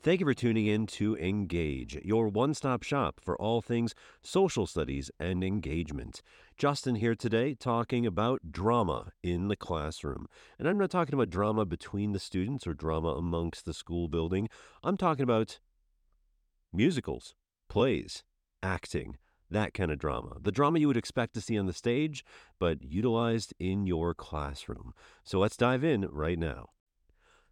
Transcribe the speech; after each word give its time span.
Thank 0.00 0.20
you 0.20 0.26
for 0.26 0.34
tuning 0.34 0.66
in 0.66 0.86
to 0.86 1.16
Engage, 1.16 1.96
your 2.04 2.28
one 2.28 2.54
stop 2.54 2.84
shop 2.84 3.18
for 3.20 3.36
all 3.36 3.60
things 3.60 3.96
social 4.22 4.64
studies 4.64 5.10
and 5.18 5.42
engagement. 5.42 6.22
Justin 6.56 6.94
here 6.94 7.16
today 7.16 7.54
talking 7.54 8.06
about 8.06 8.52
drama 8.52 9.10
in 9.24 9.48
the 9.48 9.56
classroom. 9.56 10.28
And 10.56 10.68
I'm 10.68 10.78
not 10.78 10.92
talking 10.92 11.14
about 11.14 11.30
drama 11.30 11.66
between 11.66 12.12
the 12.12 12.20
students 12.20 12.64
or 12.64 12.74
drama 12.74 13.08
amongst 13.08 13.64
the 13.64 13.74
school 13.74 14.06
building. 14.06 14.48
I'm 14.84 14.96
talking 14.96 15.24
about 15.24 15.58
musicals, 16.72 17.34
plays, 17.68 18.22
acting, 18.62 19.16
that 19.50 19.74
kind 19.74 19.90
of 19.90 19.98
drama. 19.98 20.36
The 20.40 20.52
drama 20.52 20.78
you 20.78 20.86
would 20.86 20.96
expect 20.96 21.34
to 21.34 21.40
see 21.40 21.58
on 21.58 21.66
the 21.66 21.72
stage, 21.72 22.24
but 22.60 22.84
utilized 22.84 23.52
in 23.58 23.84
your 23.84 24.14
classroom. 24.14 24.94
So 25.24 25.40
let's 25.40 25.56
dive 25.56 25.82
in 25.82 26.02
right 26.02 26.38
now. 26.38 26.68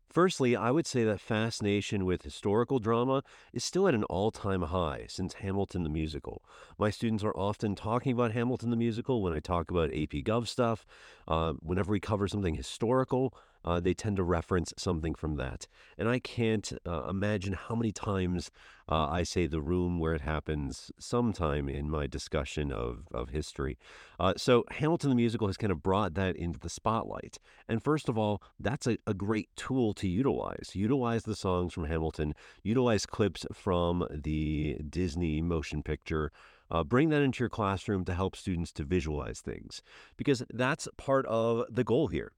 Firstly, 0.09 0.57
I 0.57 0.71
would 0.71 0.87
say 0.87 1.05
that 1.05 1.21
fascination 1.21 2.05
with 2.05 2.23
historical 2.23 2.79
drama 2.79 3.23
is 3.53 3.65
still 3.65 3.87
at 3.87 3.95
an 3.95 4.05
all 4.05 4.31
time 4.31 4.63
high 4.63 5.05
since 5.09 5.35
Hamilton 5.35 5.83
the 5.83 5.91
Musical. 5.91 6.43
My 6.79 6.91
students 6.91 7.23
are 7.23 7.37
often 7.37 7.75
talking 7.75 8.13
about 8.13 8.33
Hamilton 8.33 8.71
the 8.71 8.77
Musical 8.77 9.21
when 9.21 9.33
I 9.35 9.41
talk 9.41 9.71
about 9.71 9.91
AP 9.91 10.23
Gov 10.25 10.47
stuff. 10.47 10.87
Uh, 11.29 11.55
whenever 11.61 11.93
we 11.93 12.01
cover 12.01 12.29
something 12.29 12.55
historical, 12.55 13.37
uh, 13.67 13.81
they 13.81 13.95
tend 13.95 14.17
to 14.17 14.23
reference 14.23 14.73
something 14.79 15.15
from 15.15 15.37
that. 15.37 15.67
And 15.99 16.09
I 16.09 16.19
can't 16.19 16.73
uh, 16.87 17.09
imagine 17.09 17.55
how 17.55 17.75
many 17.75 17.93
times 17.93 18.51
uh, 18.89 19.09
I 19.09 19.25
say 19.25 19.47
the 19.47 19.61
room 19.61 19.99
where 19.99 20.15
it 20.15 20.21
happens 20.21 20.93
sometime 20.99 21.69
in 21.69 21.91
my 21.91 22.07
discussion 22.07 22.71
of, 22.71 23.09
of 23.13 23.31
history. 23.31 23.79
Uh, 24.21 24.35
so 24.37 24.65
Hamilton 24.71 25.11
the 25.11 25.17
Musical 25.17 25.49
has 25.49 25.57
kind 25.57 25.73
of 25.73 25.83
brought 25.83 26.15
that 26.15 26.37
into 26.37 26.61
the 26.61 26.69
spotlight. 26.69 27.39
And 27.69 27.83
first 27.83 28.09
of 28.09 28.17
all, 28.17 28.41
that's 28.61 28.87
a, 28.87 28.99
a 29.07 29.15
great 29.15 29.49
tool 29.57 29.93
to 29.95 30.09
utilize. 30.09 30.71
Utilize 30.75 31.25
the 31.25 31.35
songs 31.35 31.73
from 31.73 31.87
Hamilton, 31.87 32.35
utilize 32.63 33.07
clips 33.07 33.45
from 33.53 34.07
the 34.11 34.79
Disney 34.89 35.43
motion 35.43 35.83
picture. 35.83 36.31
Uh, 36.71 36.83
bring 36.83 37.11
that 37.11 37.23
into 37.23 37.45
your 37.45 37.49
classroom 37.49 38.05
to 38.05 38.15
help 38.15 38.35
students 38.35 38.73
to 38.73 38.83
visualize 38.83 39.41
things 39.41 39.83
because 40.17 40.43
that's 40.53 40.89
part 40.97 41.25
of 41.27 41.65
the 41.71 41.85
goal 41.85 42.09
here. 42.09 42.33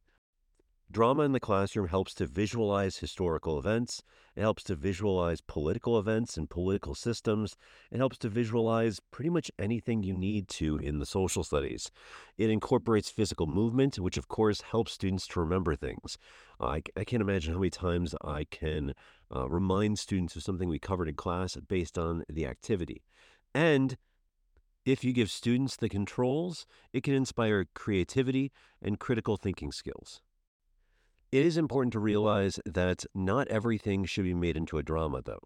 Drama 0.91 1.25
in 1.25 1.33
the 1.33 1.41
classroom 1.41 1.89
helps 1.89 2.15
to 2.15 2.27
visualize 2.27 2.97
historical 2.97 3.59
events. 3.59 4.03
It 4.35 4.41
helps 4.41 4.63
to 4.65 4.75
visualize 4.75 5.43
political 5.43 5.99
events 5.99 6.39
and 6.39 6.49
political 6.49 6.95
systems. 6.95 7.57
It 7.91 7.99
helps 7.99 8.17
to 8.19 8.31
visualize 8.31 8.99
pretty 9.11 9.29
much 9.29 9.51
anything 9.59 10.03
you 10.03 10.17
need 10.17 10.49
to 10.49 10.79
in 10.79 10.99
the 10.99 11.05
social 11.05 11.45
studies. 11.45 11.91
It 12.39 12.49
incorporates 12.49 13.11
physical 13.11 13.47
movement, 13.47 13.99
which 13.99 14.17
of 14.17 14.29
course 14.29 14.63
helps 14.63 14.93
students 14.93 15.27
to 15.29 15.41
remember 15.41 15.77
things. 15.77 16.17
I, 16.59 16.83
I 16.97 17.05
can't 17.05 17.21
imagine 17.21 17.53
how 17.53 17.59
many 17.59 17.71
times 17.71 18.15
I 18.25 18.45
can 18.45 18.95
uh, 19.35 19.47
remind 19.47 19.99
students 19.99 20.37
of 20.37 20.43
something 20.43 20.71
we 20.71 20.79
covered 20.79 21.09
in 21.09 21.17
class 21.17 21.55
based 21.57 21.99
on 21.99 22.25
the 22.31 22.47
activity. 22.47 23.03
And 23.55 23.99
if 24.87 25.05
you 25.05 25.13
give 25.13 25.31
students 25.31 25.77
the 25.77 25.91
controls, 25.91 26.65
it 26.95 27.03
can 27.03 27.13
inspire 27.13 27.67
creativity 27.75 28.53
and 28.81 28.99
critical 28.99 29.37
thinking 29.37 29.71
skills. 29.71 30.23
It 31.31 31.45
is 31.45 31.59
important 31.59 31.93
to 31.93 31.99
realize 31.99 32.59
that 32.65 33.05
not 33.15 33.49
everything 33.49 34.07
should 34.07 34.25
be 34.25 34.33
made 34.33 34.57
into 34.57 34.79
a 34.79 34.83
drama, 34.83 35.21
though. 35.23 35.43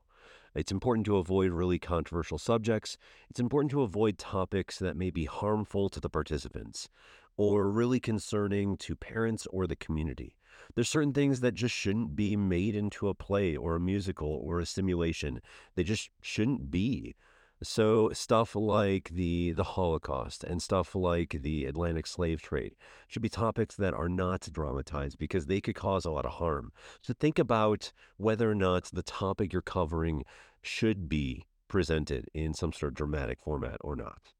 It's 0.54 0.70
important 0.70 1.06
to 1.06 1.16
avoid 1.16 1.50
really 1.50 1.81
controversial 1.81 2.38
subjects. 2.38 2.97
It's 3.28 3.41
important 3.41 3.72
to 3.72 3.82
avoid 3.82 4.16
topics 4.16 4.78
that 4.78 4.97
may 4.97 5.10
be 5.10 5.25
harmful 5.25 5.88
to 5.88 5.98
the 5.98 6.09
participants 6.09 6.88
or 7.37 7.69
really 7.69 7.98
concerning 7.98 8.76
to 8.76 8.94
parents 8.94 9.47
or 9.50 9.66
the 9.66 9.75
community. 9.75 10.37
There's 10.76 10.88
certain 10.88 11.12
things 11.12 11.41
that 11.41 11.54
just 11.54 11.75
shouldn't 11.75 12.15
be 12.15 12.37
made 12.37 12.76
into 12.76 13.09
a 13.09 13.15
play 13.15 13.56
or 13.56 13.75
a 13.75 13.81
musical 13.81 14.28
or 14.28 14.60
a 14.60 14.66
simulation. 14.66 15.41
They 15.75 15.82
just 15.82 16.10
shouldn't 16.21 16.71
be. 16.71 17.16
So 17.62 18.10
stuff 18.12 18.56
like 18.56 19.10
the 19.10 19.52
the 19.52 19.62
Holocaust 19.62 20.42
and 20.42 20.60
stuff 20.60 20.94
like 20.94 21.38
the 21.42 21.66
Atlantic 21.66 22.06
slave 22.06 22.42
trade 22.42 22.74
should 23.06 23.22
be 23.22 23.28
topics 23.28 23.76
that 23.76 23.94
are 23.94 24.08
not 24.08 24.48
dramatized 24.52 25.18
because 25.18 25.46
they 25.46 25.60
could 25.60 25.76
cause 25.76 26.04
a 26.04 26.10
lot 26.10 26.26
of 26.26 26.32
harm. 26.32 26.72
So 27.00 27.14
think 27.14 27.38
about 27.38 27.92
whether 28.16 28.50
or 28.50 28.54
not 28.54 28.90
the 28.92 29.02
topic 29.02 29.52
you're 29.52 29.62
covering 29.62 30.24
should 30.62 31.08
be 31.08 31.46
presented 31.68 32.28
in 32.34 32.52
some 32.52 32.72
sort 32.72 32.92
of 32.92 32.96
dramatic 32.96 33.40
format 33.40 33.78
or 33.80 33.96
not. 33.96 34.32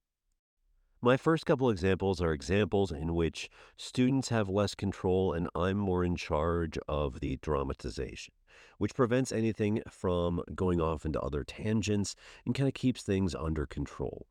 My 1.01 1.17
first 1.17 1.47
couple 1.47 1.69
examples 1.71 2.21
are 2.21 2.33
examples 2.33 2.93
in 2.93 3.15
which 3.15 3.51
students 3.77 4.29
have 4.29 4.49
less 4.49 4.75
control 4.75 5.33
and 5.33 5.49
I'm 5.55 5.77
more 5.77 6.05
in 6.05 6.15
charge 6.15 6.79
of 6.87 7.21
the 7.21 7.39
dramatization, 7.43 8.35
which 8.79 8.95
prevents 8.95 9.33
anything 9.33 9.83
from 9.89 10.43
going 10.55 10.81
off 10.81 11.05
into 11.05 11.21
other 11.21 11.45
tangents 11.45 12.15
and 12.45 12.55
kind 12.55 12.69
of 12.69 12.75
keeps 12.75 13.03
things 13.03 13.35
under 13.35 13.67
control. 13.67 14.27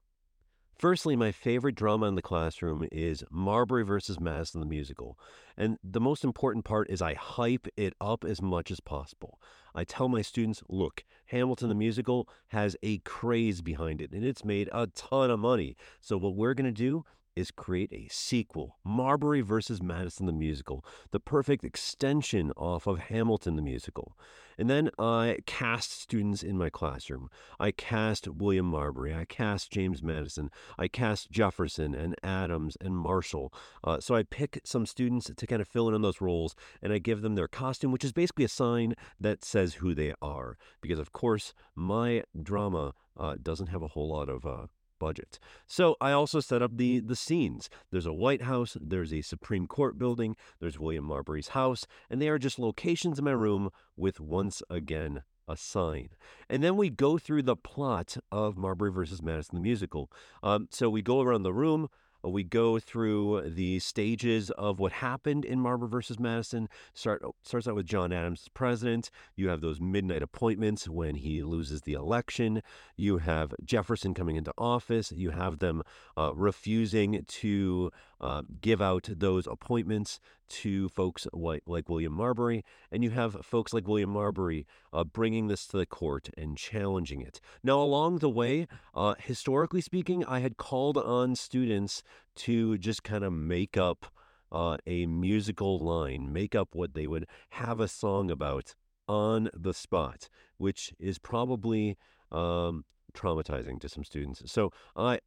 Firstly, 0.82 1.16
my 1.16 1.32
favorite 1.32 1.76
drama 1.76 2.08
in 2.08 2.16
the 2.16 2.24
classroom 2.24 2.88
is 2.92 3.24
Marbury 3.30 3.84
versus 3.84 4.20
Madison 4.20 4.62
the 4.62 4.66
musical. 4.66 5.16
And 5.56 5.78
the 5.84 6.02
most 6.02 6.24
important 6.24 6.66
part 6.66 6.90
is 6.90 7.04
I 7.04 7.14
hype 7.14 7.68
it 7.78 7.94
up 8.02 8.26
as 8.26 8.42
much 8.42 8.72
as 8.72 8.80
possible. 8.80 9.40
I 9.76 9.84
tell 9.84 10.10
my 10.10 10.24
students, 10.24 10.64
look, 10.70 11.04
Hamilton 11.28 11.70
the 11.70 11.76
musical 11.76 12.28
has 12.48 12.76
a 12.82 12.98
craze 13.00 13.62
behind 13.62 14.02
it 14.02 14.12
and 14.12 14.26
it's 14.26 14.44
made 14.44 14.70
a 14.74 14.88
ton 14.88 15.30
of 15.30 15.40
money. 15.40 15.78
So 16.00 16.18
what 16.18 16.36
we're 16.36 16.56
going 16.56 16.66
to 16.66 16.72
do 16.72 17.06
is 17.36 17.52
create 17.52 17.92
a 17.94 18.08
sequel, 18.10 18.78
Marbury 18.84 19.42
versus 19.42 19.82
Madison 19.82 20.26
the 20.26 20.32
musical, 20.32 20.86
the 21.12 21.20
perfect 21.20 21.64
extension 21.64 22.52
off 22.58 22.88
of 22.88 23.00
Hamilton 23.00 23.56
the 23.56 23.62
musical. 23.62 24.18
And 24.58 24.70
then 24.70 24.92
I 25.00 25.38
cast 25.46 26.00
students 26.00 26.44
in 26.44 26.58
my 26.58 26.70
classroom. 26.70 27.30
I 27.60 27.72
cast 27.72 28.28
William 28.28 28.66
Marbury, 28.68 29.16
I 29.16 29.26
cast 29.26 29.72
James 29.72 30.04
Madison, 30.04 30.52
I 30.78 30.88
cast 30.88 31.32
Jefferson 31.32 31.96
and 31.96 32.16
Adams 32.22 32.78
and 32.82 32.96
Marshall. 32.96 33.54
Uh, 33.84 34.00
so 34.00 34.16
I 34.16 34.24
pick 34.24 34.62
some 34.64 34.86
students 34.86 35.32
to 35.36 35.48
kind 35.48 35.62
of 35.62 35.68
fill 35.68 35.88
in 35.88 35.96
on 35.96 36.02
those 36.02 36.22
roles 36.22 36.56
and 36.82 36.94
I 36.94 37.00
give 37.00 37.22
them 37.22 37.36
their 37.36 37.48
costume, 37.48 37.92
which 37.92 38.04
is 38.04 38.12
basically 38.12 38.46
a 38.46 38.50
sign 38.50 38.94
that 39.20 39.44
says 39.44 39.76
who 39.76 39.96
they 39.96 40.14
are. 40.22 40.58
Because, 40.82 41.00
of 41.00 41.12
course, 41.12 41.54
my 41.76 42.24
drama 42.42 42.94
uh, 43.18 43.36
doesn't 43.42 43.68
have 43.68 43.82
a 43.82 43.90
whole 43.90 44.10
lot 44.10 44.30
of 44.30 44.46
uh, 44.46 44.68
budget. 45.02 45.40
So 45.66 45.96
I 46.00 46.12
also 46.12 46.40
set 46.40 46.62
up 46.62 46.78
the 46.78 47.00
the 47.00 47.16
scenes. 47.16 47.70
There's 47.90 48.06
a 48.06 48.14
White 48.14 48.44
House, 48.44 48.78
there's 48.80 49.12
a 49.12 49.24
Supreme 49.24 49.66
Court 49.66 49.98
building, 49.98 50.36
there's 50.60 50.80
William 50.80 51.06
Marbury's 51.06 51.50
house, 51.50 51.88
and 52.08 52.22
they 52.22 52.30
are 52.30 52.38
just 52.38 52.60
locations 52.60 53.18
in 53.18 53.26
my 53.26 53.32
room 53.32 53.72
with 53.98 54.20
once 54.20 54.62
again 54.70 55.24
a 55.48 55.58
sign. 55.58 56.10
And 56.48 56.64
then 56.64 56.78
we 56.78 56.92
go 56.92 57.18
through 57.18 57.42
the 57.44 57.56
plot 57.56 58.16
of 58.32 58.58
Marbury 58.58 58.92
versus 58.92 59.24
Madison 59.24 59.56
the 59.56 59.62
musical. 59.62 60.12
Um, 60.44 60.68
so 60.70 60.88
we 60.88 61.02
go 61.02 61.22
around 61.22 61.44
the 61.44 61.54
room. 61.54 61.90
We 62.24 62.44
go 62.44 62.80
through 62.80 63.50
the 63.50 63.80
stages 63.80 64.52
of 64.52 64.80
what 64.80 64.92
happened 64.92 65.44
in 65.44 65.60
Marbury 65.60 65.90
versus 65.90 66.20
Madison. 66.20 66.70
Start 66.94 67.24
starts 67.42 67.68
out 67.68 67.76
with 67.76 67.86
John 67.86 68.12
Adams 68.14 68.44
as 68.44 68.50
president. 68.50 69.10
You 69.36 69.50
have 69.50 69.62
those 69.62 69.82
midnight 69.82 70.22
appointments 70.22 70.88
when 70.88 71.16
he 71.16 71.42
loses 71.44 71.82
the 71.82 71.94
election. 71.94 72.62
You 72.96 73.18
have 73.20 73.54
Jefferson 73.64 74.14
coming 74.14 74.36
into 74.36 74.54
office. 74.58 75.12
You 75.12 75.32
have 75.32 75.60
them 75.60 75.82
uh, 76.16 76.34
refusing 76.36 77.26
to 77.28 77.92
uh, 78.22 78.44
give 78.62 78.82
out 78.82 79.10
those 79.12 79.48
appointments 79.48 80.20
to 80.48 80.88
folks 80.90 81.28
like, 81.34 81.64
like 81.66 81.90
William 81.90 82.14
Marbury, 82.14 82.64
and 82.92 83.04
you 83.04 83.10
have 83.10 83.38
folks 83.44 83.74
like 83.74 83.88
William 83.88 84.12
Marbury 84.12 84.68
uh, 84.94 85.04
bringing 85.04 85.48
this 85.48 85.66
to 85.68 85.78
the 85.78 85.86
court 85.86 86.30
and 86.38 86.58
challenging 86.58 87.22
it. 87.22 87.42
Now, 87.64 87.82
along 87.82 88.20
the 88.20 88.30
way, 88.30 88.68
uh, 88.94 89.16
historically 89.18 89.82
speaking, 89.82 90.24
I 90.26 90.40
had 90.40 90.58
called 90.58 90.98
on 90.98 91.36
students 91.36 92.04
to 92.38 92.78
just 92.78 93.04
kind 93.04 93.24
of 93.24 93.34
make 93.34 93.76
up 93.76 94.06
uh, 94.52 94.78
a 94.86 95.06
musical 95.06 95.80
line, 95.80 96.32
make 96.32 96.54
up 96.54 96.70
what 96.74 96.94
they 96.94 97.08
would 97.08 97.26
have 97.52 97.80
a 97.80 97.88
song 97.88 98.30
about 98.30 98.76
on 99.08 99.50
the 99.54 99.74
spot, 99.74 100.30
which 100.58 100.94
is 101.00 101.18
probably 101.18 101.98
um, 102.32 102.86
traumatizing 103.14 103.80
to 103.82 103.90
some 103.90 104.04
students. 104.04 104.44
So 104.52 104.72
I 104.96 105.20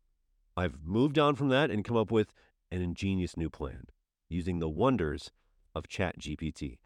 I've 0.56 0.79
moved 0.85 1.19
on 1.19 1.35
from 1.35 1.49
that 1.49 1.70
and 1.70 1.85
come 1.85 1.96
up 1.96 2.12
with 2.12 2.32
an 2.75 2.82
ingenious 2.82 3.37
new 3.37 3.49
plan 3.49 3.85
using 4.29 4.59
the 4.59 4.69
wonders 4.69 5.31
of 5.75 5.88
ChatGPT. 5.88 6.79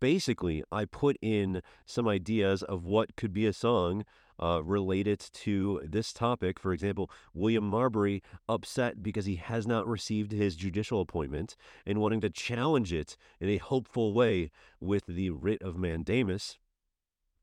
Basically, 0.00 0.62
I 0.70 0.84
put 0.84 1.16
in 1.22 1.62
some 1.86 2.06
ideas 2.08 2.62
of 2.62 2.84
what 2.84 3.16
could 3.16 3.32
be 3.32 3.46
a 3.46 3.52
song 3.52 4.04
uh, 4.42 4.62
related 4.62 5.20
to 5.20 5.80
this 5.84 6.12
topic. 6.12 6.58
For 6.58 6.72
example, 6.72 7.10
William 7.32 7.64
Marbury 7.64 8.22
upset 8.48 9.02
because 9.02 9.24
he 9.24 9.36
has 9.36 9.66
not 9.66 9.86
received 9.86 10.32
his 10.32 10.56
judicial 10.56 11.00
appointment 11.00 11.56
and 11.86 12.00
wanting 12.00 12.20
to 12.22 12.30
challenge 12.30 12.92
it 12.92 13.16
in 13.40 13.48
a 13.48 13.56
hopeful 13.56 14.12
way 14.12 14.50
with 14.80 15.06
the 15.06 15.30
writ 15.30 15.62
of 15.62 15.78
mandamus. 15.78 16.58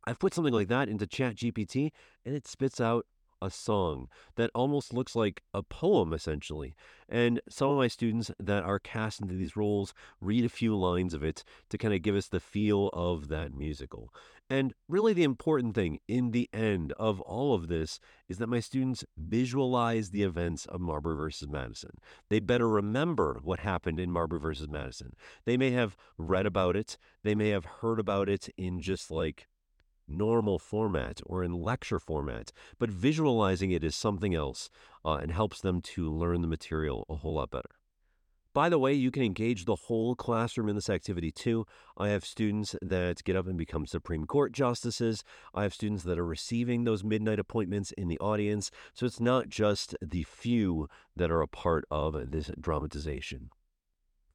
I've 0.05 0.19
put 0.19 0.33
something 0.33 0.53
like 0.53 0.67
that 0.67 0.89
into 0.89 1.07
ChatGPT 1.07 1.91
and 2.25 2.35
it 2.35 2.45
spits 2.45 2.81
out 2.81 3.07
a 3.43 3.51
song 3.51 4.07
that 4.35 4.49
almost 4.55 4.93
looks 4.93 5.15
like 5.15 5.43
a 5.53 5.61
poem, 5.61 6.13
essentially. 6.13 6.73
And 7.09 7.41
some 7.49 7.69
of 7.69 7.77
my 7.77 7.87
students 7.87 8.31
that 8.39 8.63
are 8.63 8.79
cast 8.79 9.21
into 9.21 9.35
these 9.35 9.55
roles 9.55 9.93
read 10.21 10.45
a 10.45 10.49
few 10.49 10.75
lines 10.75 11.13
of 11.13 11.23
it 11.23 11.43
to 11.69 11.77
kind 11.77 11.93
of 11.93 12.01
give 12.01 12.15
us 12.15 12.27
the 12.27 12.39
feel 12.39 12.87
of 12.93 13.27
that 13.27 13.53
musical. 13.53 14.09
And 14.49 14.73
really, 14.87 15.13
the 15.13 15.23
important 15.23 15.73
thing 15.73 15.99
in 16.07 16.31
the 16.31 16.49
end 16.53 16.93
of 16.93 17.21
all 17.21 17.53
of 17.53 17.67
this 17.67 17.99
is 18.27 18.37
that 18.37 18.47
my 18.47 18.59
students 18.59 19.05
visualize 19.17 20.09
the 20.09 20.23
events 20.23 20.65
of 20.65 20.81
Marbury 20.81 21.15
versus 21.15 21.47
Madison. 21.49 21.91
They 22.29 22.39
better 22.39 22.67
remember 22.67 23.39
what 23.41 23.59
happened 23.59 23.99
in 23.99 24.11
Marbury 24.11 24.39
versus 24.39 24.67
Madison. 24.67 25.15
They 25.45 25.57
may 25.57 25.71
have 25.71 25.95
read 26.17 26.45
about 26.45 26.75
it, 26.75 26.97
they 27.23 27.35
may 27.35 27.49
have 27.49 27.65
heard 27.65 27.99
about 27.99 28.29
it 28.29 28.49
in 28.57 28.81
just 28.81 29.09
like 29.09 29.47
normal 30.17 30.59
format 30.59 31.21
or 31.25 31.43
in 31.43 31.53
lecture 31.53 31.99
format, 31.99 32.51
but 32.79 32.89
visualizing 32.89 33.71
it 33.71 33.83
is 33.83 33.95
something 33.95 34.33
else 34.35 34.69
uh, 35.05 35.13
and 35.15 35.31
helps 35.31 35.61
them 35.61 35.81
to 35.81 36.11
learn 36.11 36.41
the 36.41 36.47
material 36.47 37.05
a 37.09 37.15
whole 37.15 37.35
lot 37.35 37.51
better. 37.51 37.69
By 38.53 38.69
the 38.69 38.77
way, 38.77 38.93
you 38.93 39.09
can 39.09 39.23
engage 39.23 39.65
the 39.65 39.75
whole 39.75 40.15
classroom 40.15 40.69
in 40.69 40.75
this 40.75 40.89
activity 40.89 41.31
too. 41.31 41.65
I 41.97 42.09
have 42.09 42.23
students 42.23 42.75
that 42.83 43.23
get 43.23 43.35
up 43.35 43.47
and 43.47 43.57
become 43.57 43.87
Supreme 43.87 44.25
Court 44.27 44.51
justices. 44.51 45.23
I 45.55 45.63
have 45.63 45.73
students 45.73 46.03
that 46.03 46.19
are 46.19 46.25
receiving 46.25 46.83
those 46.83 47.03
midnight 47.03 47.39
appointments 47.39 47.91
in 47.93 48.09
the 48.09 48.19
audience. 48.19 48.69
So 48.93 49.07
it's 49.07 49.19
not 49.19 49.49
just 49.49 49.95
the 50.03 50.21
few 50.21 50.87
that 51.15 51.31
are 51.31 51.41
a 51.41 51.47
part 51.47 51.85
of 51.89 52.29
this 52.29 52.51
dramatization. 52.61 53.49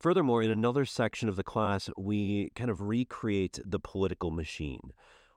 Furthermore, 0.01 0.43
in 0.43 0.51
another 0.51 0.85
section 0.85 1.29
of 1.29 1.37
the 1.37 1.45
class, 1.45 1.89
we 1.97 2.51
kind 2.57 2.71
of 2.71 2.81
recreate 2.81 3.61
the 3.65 3.81
political 3.81 4.33
machine. 4.33 4.93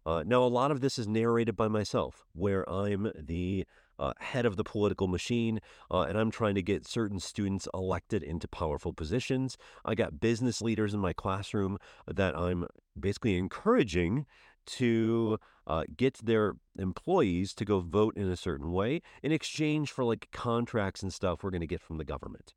Uh, 0.06 0.24
now, 0.26 0.44
a 0.44 0.46
lot 0.46 0.72
of 0.72 0.82
this 0.82 0.98
is 0.98 1.08
narrated 1.08 1.56
by 1.56 1.68
myself, 1.68 2.26
where 2.34 2.68
I'm 2.70 3.12
the 3.16 3.66
uh, 4.00 4.14
head 4.20 4.46
of 4.46 4.58
the 4.58 4.64
political 4.64 5.08
machine, 5.08 5.60
uh, 5.92 6.02
and 6.02 6.18
I'm 6.18 6.32
trying 6.32 6.56
to 6.56 6.64
get 6.64 6.88
certain 6.88 7.20
students 7.20 7.68
elected 7.74 8.24
into 8.24 8.48
powerful 8.48 8.94
positions. 8.94 9.58
I 9.86 9.94
got 9.94 10.20
business 10.20 10.62
leaders 10.62 10.94
in 10.94 11.00
my 11.00 11.14
classroom 11.14 11.78
that 12.08 12.36
I'm 12.36 12.68
basically 13.00 13.38
encouraging 13.38 14.26
to 14.66 15.38
uh, 15.68 15.84
get 15.96 16.16
their 16.24 16.56
employees 16.78 17.54
to 17.56 17.66
go 17.66 17.80
vote 17.80 18.18
in 18.18 18.28
a 18.28 18.36
certain 18.36 18.72
way 18.72 19.02
in 19.22 19.32
exchange 19.32 19.92
for 19.92 20.04
like 20.04 20.30
contracts 20.32 21.04
and 21.04 21.14
stuff 21.14 21.44
we're 21.44 21.52
going 21.52 21.62
to 21.62 21.68
get 21.68 21.82
from 21.82 21.98
the 21.98 22.06
government. 22.06 22.54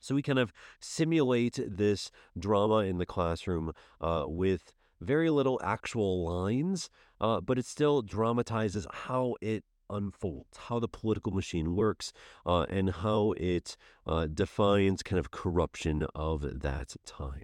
So 0.00 0.14
we 0.14 0.22
kind 0.22 0.38
of 0.38 0.52
simulate 0.80 1.58
this 1.66 2.10
drama 2.38 2.78
in 2.78 2.98
the 2.98 3.06
classroom 3.06 3.72
uh, 4.00 4.24
with 4.26 4.72
very 5.00 5.30
little 5.30 5.60
actual 5.62 6.24
lines, 6.24 6.90
uh, 7.20 7.40
but 7.40 7.58
it 7.58 7.66
still 7.66 8.02
dramatizes 8.02 8.86
how 8.92 9.36
it 9.40 9.64
unfolds, 9.90 10.58
how 10.68 10.78
the 10.78 10.88
political 10.88 11.32
machine 11.32 11.74
works, 11.74 12.12
uh, 12.44 12.66
and 12.68 12.90
how 12.90 13.32
it 13.36 13.76
uh, 14.06 14.26
defines 14.26 15.02
kind 15.02 15.18
of 15.18 15.30
corruption 15.30 16.06
of 16.14 16.60
that 16.60 16.96
time. 17.04 17.42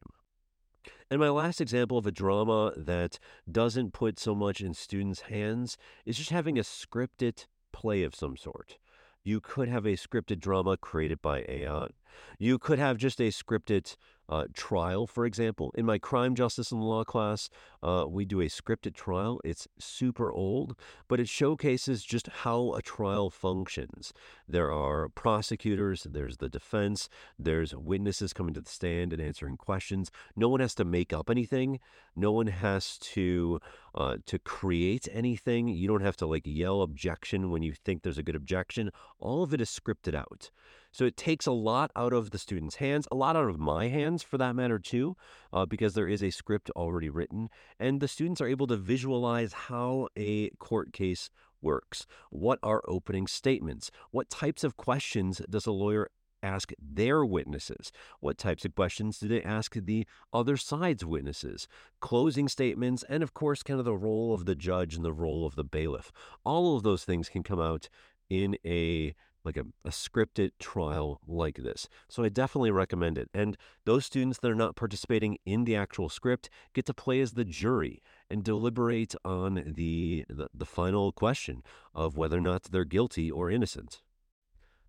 And 1.11 1.21
my 1.21 1.29
last 1.29 1.61
example 1.61 1.99
of 1.99 2.07
a 2.07 2.13
drama 2.13 2.73
that 2.77 3.19
doesn't 3.51 3.93
put 3.93 4.19
so 4.19 4.35
much 4.35 4.61
in 4.61 4.75
students' 4.75 5.23
hands 5.23 5.77
is 6.05 6.17
just 6.17 6.31
having 6.31 6.59
a 6.59 6.63
scripted 6.63 7.47
play 7.73 8.03
of 8.03 8.15
some 8.15 8.37
sort. 8.37 8.79
You 9.23 9.41
could 9.41 9.69
have 9.69 9.87
a 9.87 9.97
scripted 9.97 10.41
drama 10.41 10.77
created 10.77 11.23
by 11.23 11.45
AI. 11.49 11.89
You 12.39 12.59
could 12.59 12.79
have 12.79 12.97
just 12.97 13.21
a 13.21 13.29
scripted 13.29 13.97
uh, 14.29 14.45
trial, 14.55 15.07
for 15.07 15.27
example. 15.27 15.73
In 15.75 15.85
my 15.85 15.99
crime, 15.99 16.35
justice, 16.35 16.73
and 16.73 16.83
law 16.83 17.05
class, 17.05 17.51
uh, 17.83 18.07
we 18.09 18.25
do 18.25 18.41
a 18.41 18.47
scripted 18.47 18.95
trial. 18.95 19.41
It's 19.45 19.69
super 19.79 20.33
old, 20.33 20.77
but 21.09 21.21
it 21.21 21.29
showcases 21.29 22.05
just 22.05 22.29
how 22.29 22.73
a 22.73 22.83
trial 22.83 23.31
functions. 23.31 24.13
There 24.49 24.73
are 24.73 25.09
prosecutors, 25.09 26.07
there's 26.11 26.39
the 26.39 26.49
defense, 26.49 27.09
there's 27.39 27.75
witnesses 27.75 28.33
coming 28.33 28.55
to 28.55 28.61
the 28.61 28.71
stand 28.71 29.13
and 29.13 29.21
answering 29.21 29.57
questions. 29.57 30.11
No 30.37 30.49
one 30.49 30.61
has 30.61 30.75
to 30.77 30.85
make 30.85 31.13
up 31.13 31.29
anything. 31.29 31.81
No 32.17 32.33
one 32.33 32.47
has 32.47 32.97
to 32.99 33.61
uh, 33.95 34.17
to 34.27 34.39
create 34.39 35.09
anything. 35.13 35.69
You 35.69 35.87
don't 35.87 36.01
have 36.01 36.17
to 36.17 36.27
like 36.27 36.43
yell 36.47 36.83
objection 36.83 37.51
when 37.51 37.63
you 37.63 37.73
think 37.73 38.03
there's 38.03 38.19
a 38.19 38.23
good 38.23 38.37
objection. 38.37 38.91
All 39.19 39.43
of 39.43 39.53
it 39.53 39.61
is 39.61 39.69
scripted 39.69 40.15
out. 40.15 40.51
So 40.95 41.05
it 41.05 41.17
takes 41.17 41.47
a 41.47 41.53
lot 41.53 41.91
out 41.97 42.04
of 42.13 42.31
the 42.31 42.39
student's 42.39 42.77
hands, 42.77 43.09
a 43.11 43.17
lot 43.17 43.37
out 43.37 43.49
of 43.49 43.59
my 43.59 43.89
hands 43.89 44.23
for 44.23 44.39
that 44.39 44.55
matter, 44.55 44.79
too, 44.79 45.17
uh, 45.53 45.67
because 45.67 45.95
there 45.95 46.09
is 46.09 46.23
a 46.23 46.31
script 46.31 46.71
already 46.77 47.09
written. 47.09 47.49
And 47.79 48.01
the 48.01 48.09
students 48.09 48.41
are 48.41 48.49
able 48.49 48.67
to 48.69 48.77
visualize 48.77 49.53
how 49.53 50.09
a 50.17 50.51
court 50.51 50.93
case 50.93 51.31
works. 51.63 52.07
What 52.31 52.59
are 52.63 52.83
opening 52.87 53.27
statements? 53.27 53.91
What 54.11 54.31
types 54.31 54.63
of 54.63 54.77
questions 54.77 55.41
does 55.49 55.67
a 55.67 55.73
lawyer 55.73 56.11
ask 56.43 56.73
their 56.79 57.25
witnesses? 57.25 57.91
What 58.21 58.37
types 58.37 58.65
of 58.65 58.75
questions 58.75 59.19
do 59.19 59.27
they 59.27 59.43
ask 59.43 59.75
the 59.75 60.07
other 60.33 60.57
side's 60.57 61.05
witnesses? 61.05 61.67
Closing 62.01 62.49
statements, 62.49 63.03
and 63.09 63.23
of 63.23 63.33
course, 63.35 63.63
kind 63.63 63.79
of 63.79 63.87
the 63.87 63.97
role 63.97 64.35
of 64.35 64.45
the 64.45 64.55
judge 64.55 64.95
and 64.95 65.05
the 65.05 65.13
role 65.13 65.47
of 65.47 65.57
the 65.57 65.65
bailiff. 65.65 66.13
All 66.45 66.77
of 66.77 66.83
those 66.83 67.05
things 67.05 67.29
can 67.31 67.43
come 67.43 67.61
out 67.61 67.89
in 68.29 68.57
a 68.65 69.15
like 69.45 69.57
a, 69.57 69.67
a 69.85 69.91
scripted 69.91 70.51
trial 70.59 71.21
like 71.27 71.57
this. 71.57 71.89
So 72.09 72.25
I 72.25 72.29
definitely 72.29 72.71
recommend 72.71 73.19
it. 73.19 73.29
And 73.35 73.57
those 73.85 74.07
students 74.07 74.39
that 74.39 74.51
are 74.51 74.55
not 74.55 74.77
participating 74.77 75.39
in 75.45 75.65
the 75.65 75.77
actual 75.77 76.09
script 76.09 76.49
get 76.73 76.87
to 76.87 76.95
play 76.95 77.21
as 77.21 77.33
the 77.33 77.45
jury 77.45 78.03
and 78.31 78.43
deliberate 78.43 79.15
on 79.25 79.75
the, 79.77 80.25
the, 80.29 80.49
the 80.55 80.67
final 80.67 81.13
question 81.13 81.63
of 81.95 82.17
whether 82.17 82.39
or 82.39 82.43
not 82.43 82.65
they're 82.65 82.85
guilty 82.85 83.31
or 83.31 83.51
innocent. 83.51 84.03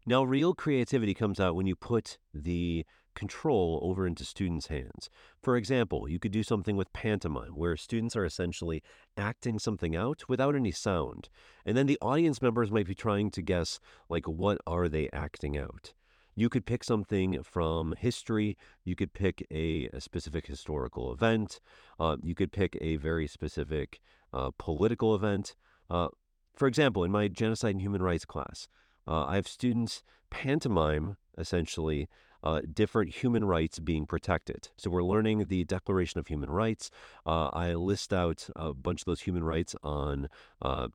Now, 0.05 0.23
real 0.23 0.53
creativity 0.53 1.15
comes 1.15 1.39
out 1.39 1.55
when 1.55 1.65
you 1.65 1.75
put 1.75 2.19
the 2.31 2.85
control 3.15 3.79
over 3.81 4.05
into 4.05 4.23
students' 4.23 4.67
hands. 4.67 5.09
For 5.41 5.57
example, 5.57 6.07
you 6.07 6.19
could 6.19 6.31
do 6.31 6.43
something 6.43 6.75
with 6.75 6.93
pantomime, 6.93 7.53
where 7.55 7.75
students 7.75 8.15
are 8.15 8.25
essentially 8.25 8.83
acting 9.17 9.57
something 9.57 9.95
out 9.95 10.23
without 10.29 10.55
any 10.55 10.71
sound. 10.71 11.29
And 11.65 11.75
then 11.75 11.87
the 11.87 11.97
audience 12.01 12.39
members 12.39 12.69
might 12.69 12.85
be 12.85 12.93
trying 12.93 13.31
to 13.31 13.41
guess, 13.41 13.79
like, 14.07 14.27
what 14.27 14.59
are 14.67 14.87
they 14.87 15.09
acting 15.11 15.57
out? 15.57 15.93
You 16.35 16.49
could 16.49 16.65
pick 16.65 16.83
something 16.83 17.41
from 17.41 17.95
history. 17.97 18.57
You 18.83 18.95
could 18.95 19.13
pick 19.13 19.47
a, 19.49 19.89
a 19.93 20.01
specific 20.01 20.45
historical 20.45 21.11
event. 21.11 21.61
Uh, 21.99 22.17
you 22.21 22.35
could 22.35 22.51
pick 22.51 22.77
a 22.81 22.97
very 22.97 23.25
specific 23.25 24.01
uh, 24.33 24.51
political 24.59 25.15
event. 25.15 25.55
Uh, 25.89 26.09
for 26.53 26.67
example, 26.67 27.03
in 27.03 27.11
my 27.11 27.27
genocide 27.29 27.71
and 27.71 27.81
human 27.81 28.03
rights 28.03 28.25
class, 28.25 28.67
uh, 29.07 29.25
I 29.25 29.35
have 29.35 29.47
students 29.47 30.03
pantomime 30.29 31.17
essentially 31.37 32.07
uh, 32.43 32.61
different 32.71 33.15
human 33.15 33.43
rights 33.45 33.79
being 33.79 34.05
protected. 34.05 34.69
So 34.77 34.89
we're 34.89 35.03
learning 35.03 35.45
the 35.45 35.63
Declaration 35.63 36.19
of 36.19 36.27
Human 36.27 36.49
Rights. 36.49 36.91
Uh, 37.25 37.47
I 37.47 37.73
list 37.73 38.13
out 38.13 38.47
a 38.55 38.73
bunch 38.73 39.01
of 39.01 39.05
those 39.05 39.21
human 39.21 39.43
rights 39.43 39.75
on 39.83 40.29
uh, 40.61 40.89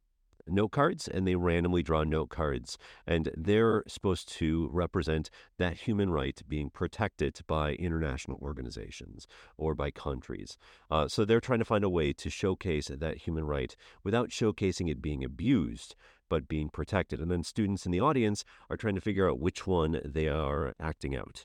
note 0.46 0.70
cards 0.70 1.08
and 1.08 1.26
they 1.26 1.34
randomly 1.34 1.82
draw 1.82 2.04
note 2.04 2.30
cards 2.30 2.78
and 3.06 3.30
they're 3.36 3.84
supposed 3.86 4.28
to 4.28 4.68
represent 4.72 5.30
that 5.58 5.76
human 5.76 6.10
right 6.10 6.42
being 6.48 6.70
protected 6.70 7.40
by 7.46 7.74
international 7.74 8.38
organizations 8.42 9.26
or 9.56 9.74
by 9.74 9.90
countries 9.90 10.56
uh, 10.90 11.06
so 11.06 11.24
they're 11.24 11.40
trying 11.40 11.58
to 11.58 11.64
find 11.64 11.84
a 11.84 11.90
way 11.90 12.12
to 12.12 12.30
showcase 12.30 12.88
that 12.88 13.18
human 13.18 13.44
right 13.44 13.76
without 14.02 14.30
showcasing 14.30 14.90
it 14.90 15.02
being 15.02 15.22
abused 15.22 15.94
but 16.30 16.48
being 16.48 16.70
protected. 16.70 17.20
And 17.20 17.30
then 17.30 17.44
students 17.44 17.84
in 17.84 17.92
the 17.92 18.00
audience 18.00 18.42
are 18.70 18.78
trying 18.78 18.94
to 18.94 19.02
figure 19.02 19.28
out 19.28 19.38
which 19.38 19.66
one 19.66 20.00
they 20.02 20.28
are 20.28 20.74
acting 20.80 21.14
out. 21.14 21.44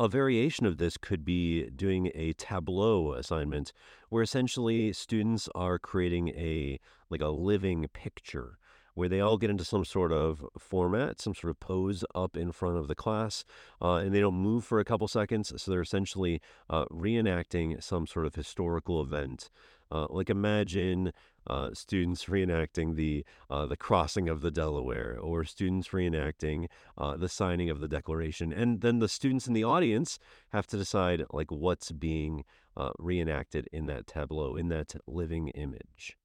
A 0.00 0.08
variation 0.08 0.66
of 0.66 0.78
this 0.78 0.96
could 0.96 1.24
be 1.24 1.70
doing 1.70 2.10
a 2.14 2.32
tableau 2.32 3.12
assignment 3.12 3.72
where 4.08 4.22
essentially 4.22 4.92
students 4.92 5.48
are 5.54 5.78
creating 5.78 6.28
a 6.30 6.80
like 7.08 7.22
a 7.22 7.28
living 7.28 7.86
picture 7.94 8.58
where 8.96 9.08
they 9.10 9.20
all 9.20 9.36
get 9.36 9.50
into 9.50 9.64
some 9.64 9.84
sort 9.84 10.10
of 10.10 10.44
format, 10.58 11.20
some 11.20 11.34
sort 11.34 11.50
of 11.50 11.60
pose 11.60 12.02
up 12.14 12.34
in 12.34 12.50
front 12.50 12.78
of 12.78 12.88
the 12.88 12.94
class, 12.94 13.44
uh, 13.80 13.96
and 13.96 14.14
they 14.14 14.20
don't 14.20 14.34
move 14.34 14.64
for 14.64 14.80
a 14.80 14.84
couple 14.84 15.06
seconds. 15.06 15.52
So 15.54 15.70
they're 15.70 15.82
essentially 15.82 16.40
uh, 16.70 16.86
reenacting 16.86 17.82
some 17.82 18.06
sort 18.06 18.24
of 18.24 18.34
historical 18.34 19.02
event. 19.02 19.50
Uh, 19.90 20.06
like 20.08 20.30
imagine 20.30 21.12
uh, 21.46 21.70
students 21.74 22.26
reenacting 22.26 22.96
the 22.96 23.24
uh, 23.50 23.66
the 23.66 23.76
crossing 23.76 24.28
of 24.28 24.40
the 24.40 24.50
Delaware, 24.50 25.18
or 25.20 25.44
students 25.44 25.88
reenacting 25.88 26.66
uh, 26.98 27.16
the 27.16 27.28
signing 27.28 27.70
of 27.70 27.80
the 27.80 27.88
Declaration, 27.88 28.52
and 28.52 28.80
then 28.80 28.98
the 28.98 29.08
students 29.08 29.46
in 29.46 29.54
the 29.54 29.64
audience 29.64 30.18
have 30.50 30.66
to 30.66 30.76
decide 30.76 31.24
like 31.32 31.50
what's 31.50 31.92
being 31.92 32.44
uh, 32.76 32.90
reenacted 32.98 33.68
in 33.72 33.86
that 33.86 34.06
tableau, 34.06 34.56
in 34.56 34.68
that 34.68 34.94
living 35.06 35.48
image. 35.48 36.16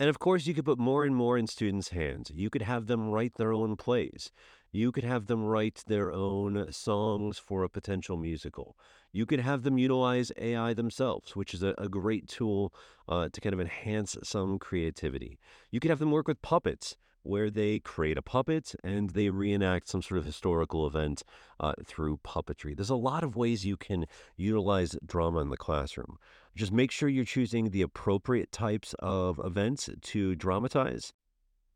And 0.00 0.08
of 0.08 0.18
course, 0.18 0.46
you 0.46 0.54
could 0.54 0.64
put 0.64 0.78
more 0.78 1.04
and 1.04 1.14
more 1.14 1.38
in 1.38 1.46
students' 1.46 1.90
hands. 1.90 2.32
You 2.34 2.50
could 2.50 2.62
have 2.62 2.86
them 2.86 3.10
write 3.10 3.34
their 3.34 3.52
own 3.52 3.76
plays. 3.76 4.32
You 4.72 4.90
could 4.90 5.04
have 5.04 5.26
them 5.26 5.44
write 5.44 5.84
their 5.86 6.10
own 6.10 6.72
songs 6.72 7.38
for 7.38 7.62
a 7.62 7.68
potential 7.68 8.16
musical. 8.16 8.76
You 9.12 9.26
could 9.26 9.40
have 9.40 9.62
them 9.62 9.76
utilize 9.76 10.32
AI 10.38 10.72
themselves, 10.72 11.36
which 11.36 11.52
is 11.52 11.62
a, 11.62 11.74
a 11.76 11.90
great 11.90 12.26
tool 12.26 12.72
uh, 13.06 13.28
to 13.30 13.40
kind 13.40 13.52
of 13.52 13.60
enhance 13.60 14.16
some 14.22 14.58
creativity. 14.58 15.38
You 15.70 15.78
could 15.78 15.90
have 15.90 15.98
them 15.98 16.10
work 16.10 16.26
with 16.26 16.40
puppets. 16.40 16.96
where 17.24 17.50
they 17.50 17.78
create 17.78 18.18
a 18.18 18.22
puppet 18.22 18.74
and 18.82 19.10
they 19.10 19.30
reenact 19.30 19.88
some 19.88 20.02
sort 20.02 20.18
of 20.18 20.24
historical 20.24 20.86
event 20.86 21.22
uh, 21.60 21.72
through 21.84 22.16
puppetry. 22.18 22.74
There's 22.74 22.90
a 22.90 22.96
lot 22.96 23.22
of 23.22 23.36
ways 23.36 23.64
you 23.64 23.76
can 23.76 24.06
utilize 24.36 24.96
drama 25.06 25.38
in 25.40 25.50
the 25.50 25.56
classroom. 25.56 26.18
Just 26.56 26.72
make 26.72 26.90
sure 26.90 27.08
you're 27.08 27.24
choosing 27.24 27.70
the 27.70 27.82
appropriate 27.82 28.50
types 28.50 28.94
of 28.98 29.40
events 29.44 29.88
to 30.00 30.34
dramatize 30.34 31.12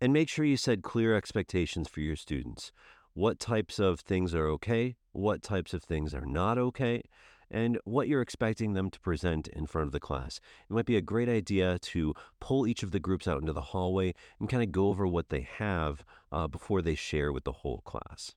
and 0.00 0.12
make 0.12 0.28
sure 0.28 0.44
you 0.44 0.56
set 0.56 0.82
clear 0.82 1.14
expectations 1.14 1.88
for 1.88 2.00
your 2.00 2.16
students. 2.16 2.72
What 3.14 3.38
types 3.38 3.78
of 3.78 4.00
things 4.00 4.34
are 4.34 4.46
okay? 4.48 4.96
What 5.12 5.42
types 5.42 5.72
of 5.72 5.82
things 5.82 6.14
are 6.14 6.26
not 6.26 6.58
okay? 6.58 7.02
and 7.50 7.78
what 7.84 8.08
you're 8.08 8.22
expecting 8.22 8.72
them 8.72 8.90
to 8.90 9.00
present 9.00 9.48
in 9.48 9.66
front 9.66 9.86
of 9.86 9.92
the 9.92 10.00
class. 10.00 10.40
It 10.68 10.72
might 10.72 10.86
be 10.86 10.96
a 10.96 11.02
great 11.02 11.28
idea 11.28 11.78
to 11.78 12.14
pull 12.40 12.66
each 12.66 12.82
of 12.82 12.90
the 12.90 13.00
groups 13.00 13.28
out 13.28 13.40
into 13.40 13.52
the 13.52 13.60
hallway 13.60 14.14
and 14.40 14.48
kind 14.48 14.62
of 14.62 14.72
go 14.72 14.88
over 14.88 15.06
what 15.06 15.28
they 15.28 15.48
have 15.58 16.04
uh, 16.32 16.48
before 16.48 16.82
they 16.82 16.94
share 16.94 17.32
with 17.32 17.44
the 17.44 17.52
whole 17.52 17.82
class. 17.82 18.34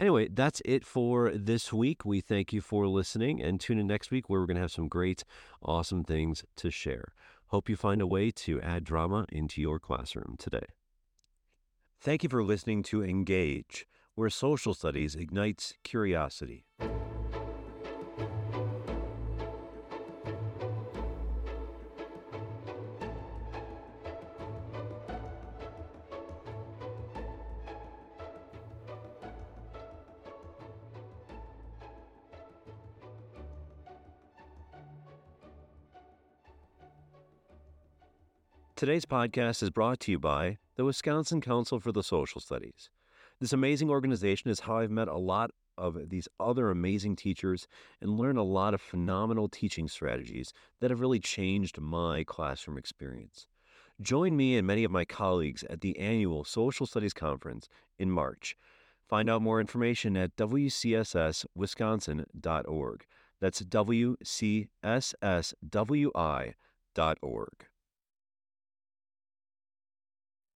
Anyway, 0.00 0.28
that's 0.28 0.60
it 0.64 0.84
for 0.84 1.30
this 1.30 1.72
week. 1.72 2.04
We 2.04 2.20
thank 2.20 2.52
you 2.52 2.60
for 2.60 2.88
listening 2.88 3.40
and 3.40 3.60
tune 3.60 3.78
in 3.78 3.86
next 3.86 4.10
week 4.10 4.28
where 4.28 4.40
we're 4.40 4.46
going 4.46 4.56
to 4.56 4.62
have 4.62 4.72
some 4.72 4.88
great, 4.88 5.22
awesome 5.62 6.02
things 6.02 6.44
to 6.56 6.70
share. 6.70 7.12
Hope 7.52 7.68
you 7.68 7.76
find 7.76 8.00
a 8.00 8.06
way 8.06 8.30
to 8.30 8.62
add 8.62 8.82
drama 8.82 9.26
into 9.30 9.60
your 9.60 9.78
classroom 9.78 10.36
today. 10.38 10.64
Thank 12.00 12.22
you 12.22 12.30
for 12.30 12.42
listening 12.42 12.82
to 12.84 13.04
Engage, 13.04 13.86
where 14.14 14.30
social 14.30 14.72
studies 14.72 15.14
ignites 15.14 15.74
curiosity. 15.84 16.64
Today's 38.82 39.06
podcast 39.06 39.62
is 39.62 39.70
brought 39.70 40.00
to 40.00 40.10
you 40.10 40.18
by 40.18 40.58
the 40.74 40.84
Wisconsin 40.84 41.40
Council 41.40 41.78
for 41.78 41.92
the 41.92 42.02
Social 42.02 42.40
Studies. 42.40 42.90
This 43.38 43.52
amazing 43.52 43.90
organization 43.90 44.50
is 44.50 44.58
how 44.58 44.78
I've 44.78 44.90
met 44.90 45.06
a 45.06 45.16
lot 45.16 45.52
of 45.78 46.08
these 46.08 46.26
other 46.40 46.68
amazing 46.68 47.14
teachers 47.14 47.68
and 48.00 48.18
learned 48.18 48.38
a 48.38 48.42
lot 48.42 48.74
of 48.74 48.80
phenomenal 48.80 49.48
teaching 49.48 49.86
strategies 49.86 50.52
that 50.80 50.90
have 50.90 51.00
really 51.00 51.20
changed 51.20 51.80
my 51.80 52.24
classroom 52.24 52.76
experience. 52.76 53.46
Join 54.00 54.36
me 54.36 54.56
and 54.56 54.66
many 54.66 54.82
of 54.82 54.90
my 54.90 55.04
colleagues 55.04 55.62
at 55.70 55.80
the 55.80 55.96
annual 55.96 56.42
Social 56.42 56.84
Studies 56.84 57.14
Conference 57.14 57.68
in 58.00 58.10
March. 58.10 58.56
Find 59.08 59.30
out 59.30 59.42
more 59.42 59.60
information 59.60 60.16
at 60.16 60.34
wcsswisconsin.org. 60.34 63.06
That's 63.38 63.62
wcsswi.org. 63.62 64.66